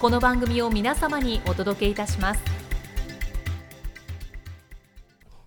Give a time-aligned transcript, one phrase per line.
[0.00, 2.40] この番組を皆様にお届けいたします。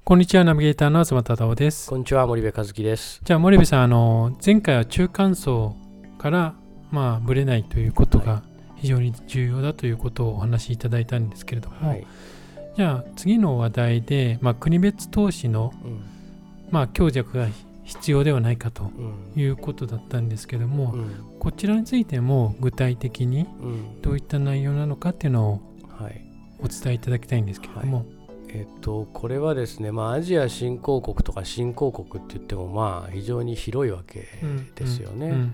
[0.04, 1.90] こんにちはナビゲーターの東忠夫です。
[1.90, 3.20] こんにちは森部和樹です。
[3.24, 5.76] じゃあ森部さんあの前回は中間層
[6.20, 6.54] から
[6.92, 8.44] まあぶれないということが
[8.76, 12.06] 非常に重要だということをお話しいただいたんですけれども、はい、
[12.78, 16.04] じゃあ次の話題で、まあ、国別投資の、うん、
[16.70, 17.48] まあ、強弱が
[17.84, 18.92] 必要ではないかと
[19.36, 23.48] いうことだったんですけども、うん、こちらについても具体的に
[24.02, 25.62] どういった内容なのかっていうのを
[26.60, 27.98] お伝えいただきたいんですけれども。
[27.98, 28.08] はい。
[28.56, 34.28] えっと、これはですね、まあ、アジア新興国とか新興国って言ってもまあ非常に広いわけ
[34.76, 35.28] ですよね。
[35.28, 35.34] うん。
[35.34, 35.42] うん。
[35.42, 35.54] うん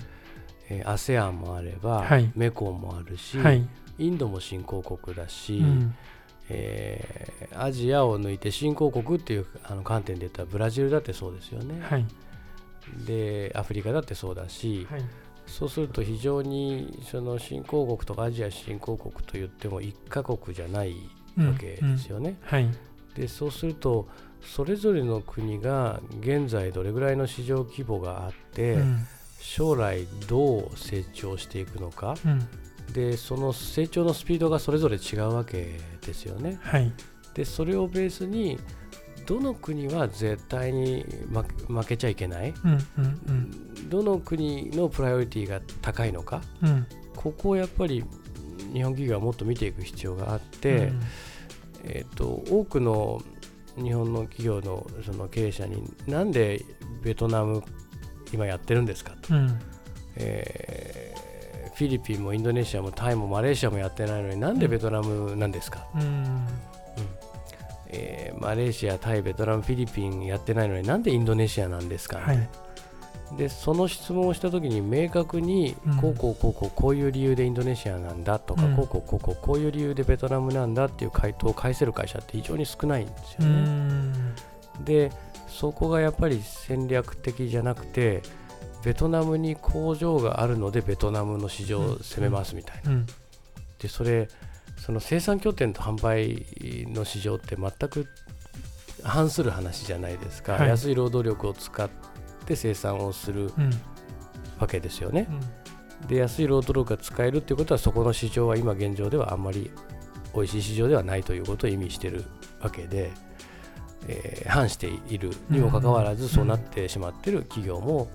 [0.69, 5.95] えー、ASEAN もあれば、はい、メコンもあるし、はい、インドも新興国だし、うん、
[6.50, 12.05] えー、アジアを抜いて新興国っていうあの観点で言ったらブラジルだってそうですよね、はい、
[13.05, 15.02] でアフリカだってそうだし、はい、
[15.45, 20.95] そうすると非常にその新興国とかアジア新興国といっても1カ国じゃない
[21.38, 22.38] わけですよね。
[22.52, 22.66] うんうん。
[22.66, 22.77] はい、
[23.16, 24.08] でそうすると
[24.42, 29.08] それぞれの国が現在どれぐらいの市場規模があって、うん、
[29.39, 32.15] 将来どう成長していくのか、
[32.94, 36.60] でその成長のスピードがそれぞれ違うわけですよね。
[36.61, 36.92] はい、
[37.33, 38.60] でそれをベースに
[39.26, 41.05] どの国は絶対に
[41.67, 48.04] 負けちゃいけない、うんうんうん、どの国のプライオリティが高いのか、うん、ここをやっぱり
[48.73, 51.02] 日本企業はもっと見ていく必要があって、うん、
[51.83, 53.21] えーと、多くの
[53.76, 56.66] 日本の企業のその経営者になんで
[57.04, 57.64] ベトナム
[58.33, 59.60] 今やってるんですかと、うん、
[60.16, 60.98] えー、
[61.79, 66.45] フィリピンもインドネシアもタイもマレーシアもやってないのになんでベトナムなんですか、うん。
[67.87, 72.49] えー、マレーシア、タイ、ベトナム、フィリピンやってないのになんでインドネシアなんですか、ね、はい、
[73.37, 84.13] でその質問をしたときに明確に、こうこうこうこうこういう理由でインドネシアなんだとか、うん、こうこうこうこうこういう理由でベトナムなんだっていう回答を返せる会社って非常に少ないんですよね。
[84.83, 85.13] で
[85.47, 88.21] そこがやっぱり戦略的じゃなくて
[88.83, 93.03] ベトナムに工場があるのでベトナムの市場を攻めますみたいな。
[93.79, 94.27] でそれ
[94.77, 96.45] その生産拠点と販売
[96.89, 98.07] の市場って全く
[99.03, 101.89] 反する話じゃないですか、はい、安い労働力を使っ
[102.45, 103.51] て生産をする
[104.59, 105.27] わけですよね。
[106.01, 109.71] うん、で安い労働力が使えるということはそこの市場は今現状ではあんまり
[110.33, 112.23] 美味しい市場ではないということを意味している
[112.61, 113.11] わけで、
[114.07, 118.09] えー、反しているにもかかわらずそうなってしまっている企業も、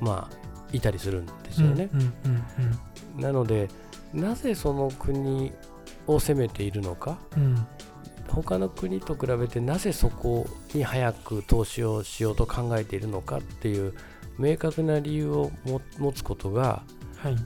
[0.00, 1.90] まあいたりするんですよね。
[3.16, 3.68] なので
[4.12, 5.52] なぜその国
[6.06, 7.66] を攻めているのか、うん、
[8.28, 13.94] 他の国と比べてなぜそこに早く投資をしようと考えているのかっていう
[14.38, 15.50] 明確な理由を
[15.98, 16.82] 持つことが、
[17.16, 17.36] はい。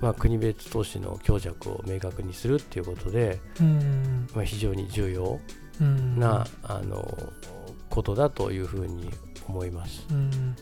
[0.00, 4.28] まあ、国別投資の強弱を明確にするっていうことで、うん。
[4.34, 5.40] まあ、非常に重要
[6.18, 7.16] な、あの
[7.88, 9.10] ことだというふうに
[9.48, 10.06] 思います。
[10.10, 10.56] うん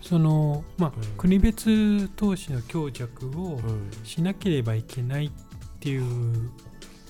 [0.00, 3.60] そのまあ、うん、国別投資の強弱を
[4.04, 5.30] しなければいけないっ
[5.80, 6.50] ていう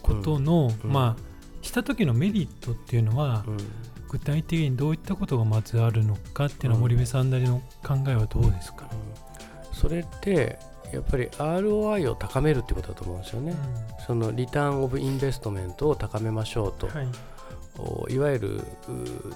[0.03, 1.31] ことの、うん、まあ
[1.63, 3.57] した時のメリットっていうのは、うん、
[4.09, 8.89] 具体的にどういったことがまずあるのかっていうのは森部さんなりの考えはどうですか、
[9.73, 10.59] それって
[10.93, 13.55] やっぱり ROI を高めるってことだと思うんですよね、
[14.07, 17.03] そのリターンオブインベストメントを高めましょうと、は
[18.09, 18.61] い、いわゆる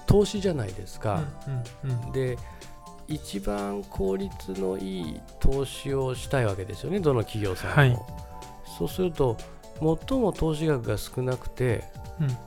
[0.07, 1.23] 投資じゃないですか、
[1.85, 2.37] うんうんうん、で
[3.07, 7.75] 一番効率のいい投資をしたいわけですよね、どの企業さんも。
[7.75, 7.99] はい、
[8.77, 9.37] そうすると、
[9.79, 11.83] 最も投資額が少なくて、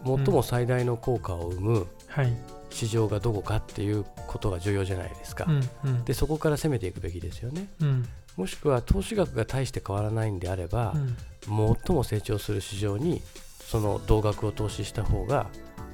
[0.05, 1.87] うん、最も最大の効果を生む
[2.71, 7.69] 市場がどこかっていうことが重要じゃないですか、うんうん、でそこから攻めていくべきですよね。
[7.81, 10.95] うん、もしくは投資額が大して変わらないんであれば、
[11.43, 13.23] 最も成長する市場に
[13.61, 15.49] その同額を投資した方が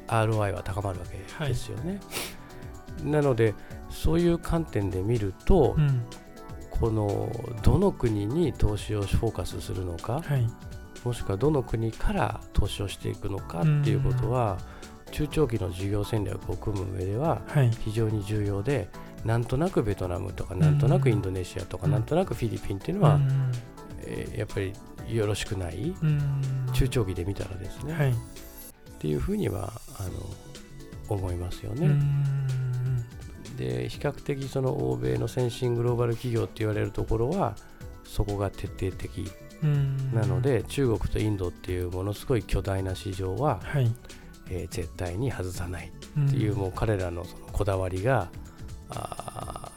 [0.06, 1.17] ROI は高まるわけ
[1.49, 1.93] ですよね。
[1.93, 2.00] はい、
[3.02, 3.55] なので
[3.91, 6.05] そういう観点で見ると、うん、
[6.70, 7.31] この
[7.62, 10.46] どの国に投資をフォーカスするのか、はい、
[11.05, 14.58] もしくはどの国から投資をしていくのかっていうことは、
[15.12, 17.43] 中長期の事業戦略を組む上では
[17.85, 18.88] 非常に重要で、
[19.25, 23.20] なんとなくベトナムとかなんとなくインドネシアとかなんとなくフィリピンっていうのは、
[24.00, 24.73] えー、やっぱり
[25.08, 25.94] よろしくない
[26.73, 28.14] 中長期で見たらですね、はい、っ
[28.99, 30.11] ていうふうにはあの
[31.08, 31.91] 思いますよね。
[33.56, 37.56] で比較的その欧米の先進グローバル企業って言われるところは
[38.05, 39.31] そこが徹底的
[40.12, 43.91] なので中国とインドっていうものすごい巨大な市場は、はい、
[44.51, 48.29] えー、絶対に外さないっていうもう彼らのそのこだわりが
[48.91, 49.73] あ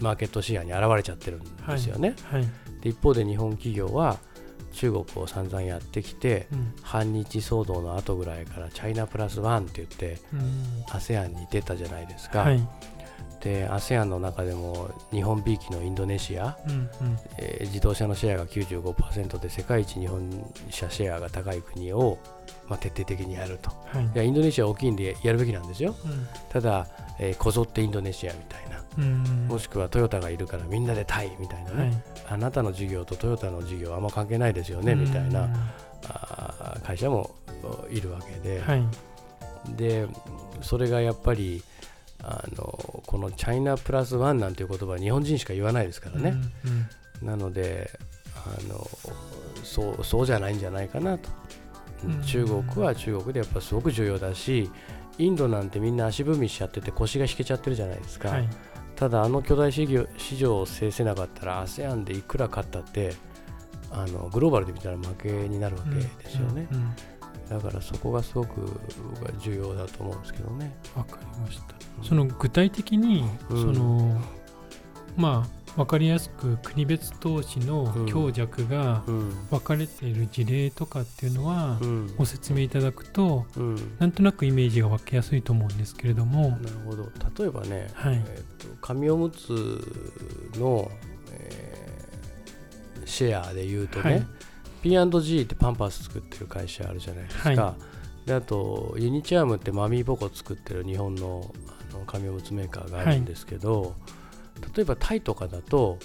[0.00, 2.14] マーケットシェアに現れちゃってるんですよね。
[2.24, 2.42] はい。
[2.42, 2.50] はい、
[2.82, 4.18] で一方で日本企業は
[4.72, 12.40] 中国を散々やってきて、うん、反日騒動の後ぐらいからチャイナプラスワンって言って、うん、ASEAN に出たじゃないですか。
[12.40, 12.68] はい、
[13.42, 16.88] で ASEAN の中でも日本びいきのインドネシア、うんうん、
[17.38, 20.30] えー、自動車のシェアが95%で世界一日本
[20.70, 22.18] 車シェアが高い国を、
[22.68, 26.86] まあ、徹底的にやると、はい、いやインドネシア大きいんでやるべきなんですよ、うん、ただ、
[27.18, 29.04] えー、こぞってインドネシアみたいな、
[29.48, 31.92] もしくはトヨタがいるからみんなでタイみたいなね、はい、
[32.28, 35.48] あなたの事業とトヨタの事業はあんま関係ないですよねみたいな
[36.08, 37.34] あ会社も
[37.90, 38.84] いるわけで、はい、
[39.76, 40.06] で
[40.60, 41.62] それがやっぱり
[42.22, 46.34] あのこのチャイナプラスワンなんていう言葉は日本人しか言わないですからね、
[46.64, 46.88] うん
[47.22, 47.90] うん、なので
[48.36, 48.86] あの
[49.64, 51.28] そうそうじゃないんじゃないかなと、
[52.04, 54.70] うん、中国は中国でやっぱすごく重要だし
[55.18, 58.48] インドなんてみんな足踏みしちゃってて腰が引けちゃってるじゃないですか、はい、
[58.94, 59.86] ただあの巨大市
[60.36, 63.14] 場を制せなかったら ASEAN でいくら勝ったって
[63.90, 66.94] あのグローバルで見たら負けになるわけですよね、うんうんうん
[67.48, 68.80] だからそこがすごく
[69.38, 70.74] 重要だと思うんですけどね。
[70.94, 71.74] わかりました。
[71.98, 74.20] うん、その具体的に、その
[75.16, 79.02] まあ分かりやすく国別投資の強弱が
[79.50, 81.78] 分かれている事例とかっていうのは
[82.16, 83.46] ご説明いただくと、
[83.98, 86.50] なんとなくイメージが湧きやすいと思うんですけれども。
[86.50, 87.10] なるほど。
[87.38, 88.22] 例えばね、はい。
[88.26, 89.48] えーと、紙おむつ
[90.58, 90.90] の、
[91.32, 94.26] えー、シェアでいうとね、はい、
[94.82, 97.76] P&G ってパンパス作ってる会社あるじゃないですか、は
[98.24, 101.52] い、であとユニチャームってマミーボコ作ってる日本の
[101.90, 103.92] あの紙おむつメーカーがあるんですけど、はい。
[104.76, 105.98] 例えばタイとかだと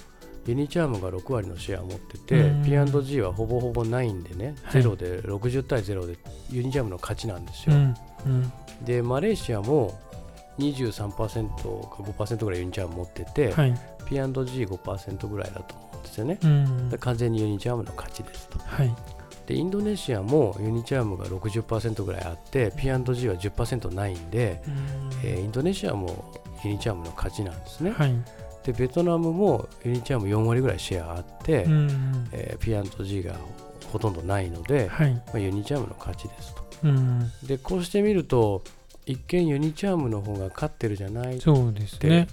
[0.46, 6.18] ユニチャームが6割のシェアを持ってて P&G はほぼほぼないんでね、ゼロで60対0で
[6.50, 7.76] ユニチャームの勝ちなんですよ。
[7.76, 7.94] うん
[8.26, 8.52] うん、
[8.84, 9.98] でマレーシアも
[10.58, 11.08] 23%
[11.88, 13.74] か5%ぐらいユニチャーム持ってて、はい、
[14.06, 15.86] P&G5% ぐらいだと思う。
[15.86, 16.38] んですよね。
[17.00, 18.58] 完全にユニチャームの勝ちですと。
[18.58, 18.94] はい、
[19.46, 24.62] でインドネシアもユニチャームが60%ぐらいあって P&G は10%ないんで、
[25.24, 26.32] えー、インドネシアも
[26.64, 27.90] ユニチャームの勝ちなんですね。
[27.92, 28.14] はい。
[28.64, 33.34] でベトナムもユニチャーム4割ぐらいシェアあって、うん、えー、P&G が
[33.92, 38.62] ほとんどないので、はい、まあ、ユニチャームの勝ちですと、うん、でこうしてみると
[39.06, 42.28] 一見ユニチャームの方が勝ってるじゃないそうですって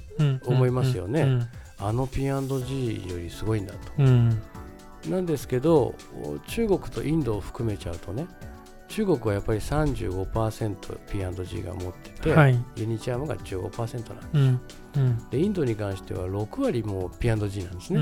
[0.46, 1.48] 思いますよね、
[1.80, 4.42] あの P&G よりすごいんだと、うん、
[5.10, 5.96] なんですけど
[6.48, 8.28] 中国とインドを含めちゃうとね
[8.88, 13.98] 中国はやっぱり 35%P&G が持ってて、はい、ユニチャームが15%なんです。
[13.98, 14.62] よ、うん。
[14.96, 18.00] うん、でインドに関しては6割も P&G なんですね。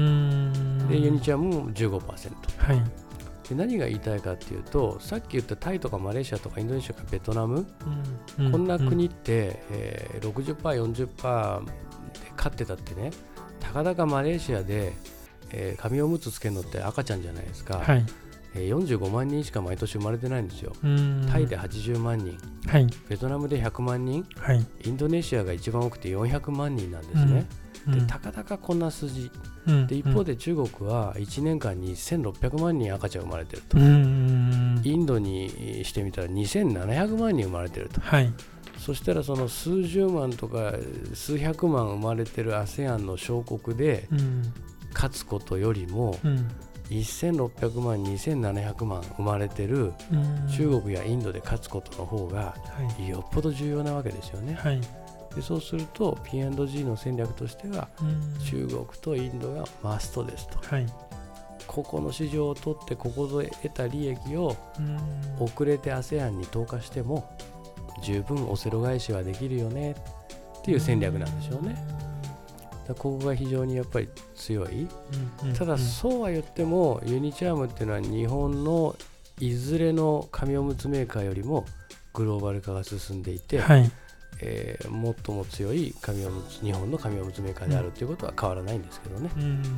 [0.89, 1.99] でユニチャームも15%、
[2.57, 2.83] はい、
[3.47, 7.65] で何が言いたいかっていうとさっき言ったタイとかマレーシアとかインドネシアとかベトナム、
[8.37, 11.71] うん、こんな国って、えー、60%、40%で
[12.37, 13.32] 勝ってたってねた
[13.73, 14.93] かだかマレーシアで、
[15.51, 18.05] えー、紙おむつつけるのって赤ちゃんじゃないですか、はい。
[18.53, 20.73] 45万人しか毎年生まれてないんですよ。
[21.31, 22.37] タイで80万人、
[22.67, 27.47] はい、ベトナムで100万人、はい、インドネシアが一番多くて400万人なんですね。
[27.87, 29.29] でたかだかこんな数字、
[29.87, 38.31] で一方で中国は1年間に1600万人赤ちゃん生まれてると、インドにしてみたら2700万人生まれてると、はい、
[38.83, 40.73] そしたらその数十万とか
[41.13, 44.09] 数百万生まれてる ASEAN の小国で
[44.93, 46.49] 勝つことよりも、うん。
[46.89, 49.93] 1600万2700万生まれてる
[50.55, 52.55] 中国やインドで勝つことの方が
[53.07, 54.53] よっぽど重要なわけですよね。
[54.55, 54.81] はい、
[55.33, 57.87] でそうすると P&G の戦略としては
[58.45, 60.59] 中国とインドがマストですと。
[60.59, 60.85] はい、
[61.65, 64.55] ここの市場を取ってここで得た利益を
[65.39, 67.31] 遅れて ASEAN に投下しても
[68.03, 69.95] 十分オセロ返しはできるよね。
[70.59, 71.75] っていう戦略なんでしょうね。
[72.87, 74.87] ここが非常にやっぱり強い、
[75.57, 78.95] ただそうは言ってもユニチャームっていうのは日本の
[79.39, 81.65] いずれの紙おむつメーカーよりも
[82.13, 83.89] グローバル化が進んでいて、はい、
[84.41, 89.29] えー、最も強い紙おむつ日本の紙おむつメーカーであるということは変わらないんですけどね。
[89.35, 89.69] うん、うん、で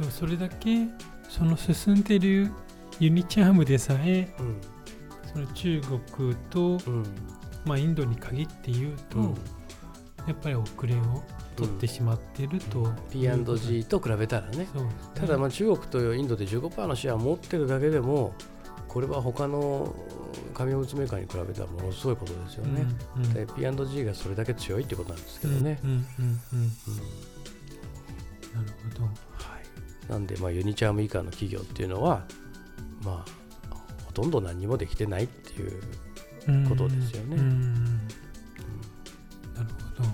[0.00, 0.86] もそれだけ
[1.28, 2.50] その進んでいる
[2.98, 4.60] ユニチャームでさえ、うん、
[5.46, 5.80] 中
[6.10, 7.04] 国と、うん、
[7.64, 9.18] まあ、インドに限って言うと、
[10.26, 11.22] やっぱり遅れを
[11.56, 14.68] 取ってしまっていると、うん、P&G と比べたらね、ね、
[15.14, 18.34] ただまあ中国とインドで15%のシェアを持ってるだけでも
[18.86, 19.94] これは他の
[20.54, 22.86] 紙おむつメーカーに比べたらものすごいことですよね。
[23.16, 25.80] うんうん、P&G がそれだけ強いってことなんですけどね。
[28.54, 29.10] なるほど、は
[30.08, 32.24] い、なんでまあユニチャーム以下の企業っていうのは
[33.02, 33.37] まあ
[34.08, 37.36] ほとんど何もできてないっていうことですよね。
[39.54, 40.08] なるほど。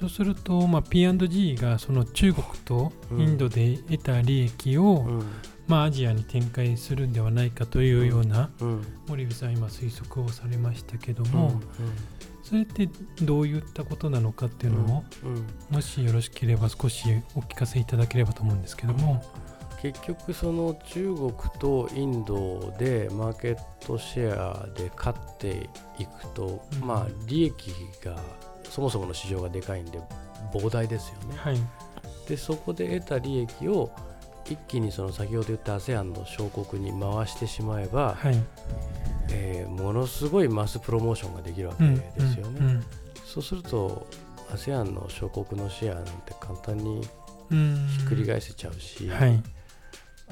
[0.00, 5.22] そうすると、まあ、P&G がその中国とインドで得た利益を、うん。
[5.68, 11.54] まあ、アジアに展開するんではないかというような、うん、森部さん今推測をされましたけども、うん。
[11.54, 11.62] うん、
[12.42, 12.88] それって
[13.22, 15.34] どういったことなのかっていうのを、うん。
[15.34, 17.04] うん、もしよろしければ少し
[17.36, 19.22] お聞かせいただければと思うんですけども。
[19.82, 27.74] 結局その中国とインドでマーケットシェアで勝っていくと、うん、まあ利益
[28.04, 28.16] が
[28.70, 30.00] そもそもの市場がでかいんで
[30.54, 31.36] 膨大ですよね。
[31.36, 31.56] はい、
[32.28, 33.90] でそこで得た利益を
[34.48, 38.36] 一気にその先ほど言った ASEAN の小国に回してしまえば、はい、
[39.32, 41.84] えー、ものすごいマスプロモーションができるわけ
[42.20, 42.58] ですよね。
[42.60, 42.76] うんうん。
[42.76, 42.84] うん、
[43.24, 44.06] そうすると
[44.52, 49.42] ASEAN の小国のシェアなんて簡単にひっくり返せちゃうし、はい、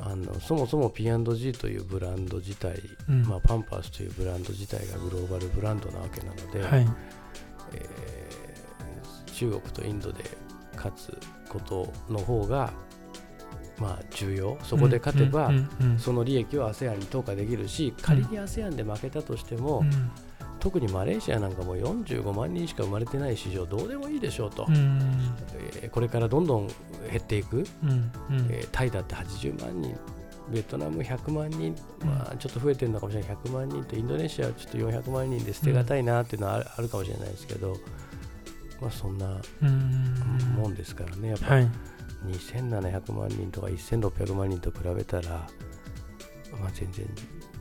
[0.03, 6.87] あのそもそも P&G というブランド自体、うん、まあ、パンパースというブランド自体がグローバルブランドなわけなので、はい、
[7.75, 10.25] えー、中国とインドで
[10.75, 12.73] 勝つことの方が
[13.79, 14.59] まあ、重要。
[14.63, 15.51] そこで勝てば、
[15.97, 19.83] その利益を ASEAN に投下できるし仮に ASEAN で負けたとしても、
[20.61, 26.69] 特にマレーシアなんかも45万人しか生まれてない市場どうでもいいでしょうと、えー、これからどんどん
[27.11, 27.65] 減っていく、
[28.49, 29.97] えー、タイだって80万人。
[30.51, 33.37] ベトナム100万人、まあ、ちょっと増えてるのかもしれない。
[33.37, 37.77] 100万人とインドネシアはちょっと400万人で捨てがたいなっていうのはあるかもしれないですけど、
[38.81, 39.41] まあ、そんな
[40.57, 41.29] もんですからね。
[41.29, 41.71] やっぱ、はい。
[42.27, 45.47] 2700万人とか1600万人と比べたら、
[46.61, 47.07] まあ、全然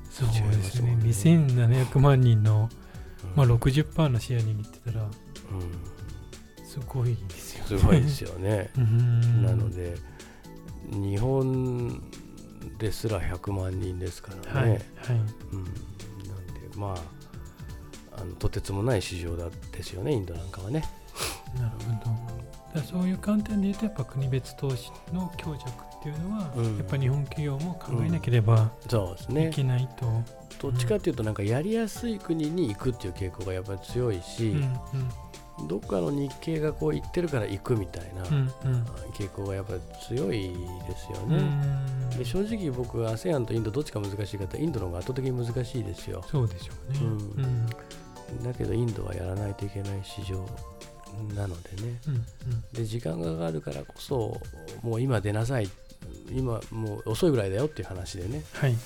[0.09, 0.97] そうですね。
[1.01, 2.78] 2700万人の、うん
[3.35, 7.79] まあ、60%のシェア握ってたら、うん、すごいですよね。
[7.79, 8.69] すごいですよね。
[8.77, 9.97] なので
[10.91, 12.01] 日本
[12.77, 14.79] ですら100万人ですからね、はい、はい、
[15.51, 15.75] うん、なん
[16.47, 16.95] でま
[18.15, 20.83] ああのとてつもない市場だですよねインドなんかはね。
[21.55, 21.69] なる
[22.03, 22.09] ほ
[22.73, 22.79] ど。
[22.79, 30.05] だそういう観点で言うとやっぱ国別投資の強弱っていうのは、うん、やっぱ日本企業も考えなければいけないと、
[30.61, 34.79] どっちかというとなんかやりやすい国に行くっていう傾向がやっぱり強いし、うん
[35.59, 38.23] うん、どっかの日系がこう行ってるから行くみたいな
[39.13, 40.53] 傾向がやっぱり強い
[40.87, 41.41] ですよね。
[42.17, 46.23] で正直僕は ASEAN とインドどっちか難しい方インドの方が圧倒的に難しいですよ。
[46.27, 46.99] そうでしょうね、
[48.31, 48.43] うん。
[48.43, 50.47] だけどインドはやらないといけない市場
[51.35, 52.23] なのでね、うんうん、
[52.71, 54.39] で時間がかかるからこそ
[54.81, 55.69] もう今出なさい
[56.31, 58.77] 今もう遅いぐらいだよっていう話でね、はい、うん、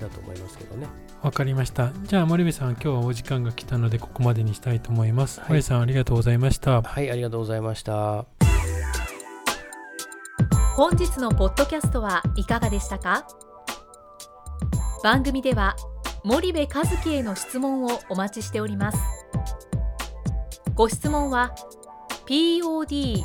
[0.00, 0.86] だと思いますけどね。
[1.22, 1.92] わかりました。
[2.04, 6.82] じゃあ森部さん今日はお時間が来たのでここまでにしたいと思います、はい、森さんありがとうございました。
[6.82, 8.26] はいありがとうございました。
[10.76, 13.26] 本日のポッドキャストはいかがでしたか？
[15.02, 15.74] 番組では
[16.22, 18.98] 森部和樹への質問をお待ちしております。
[20.74, 21.54] ご質問は
[22.26, 23.24] podcast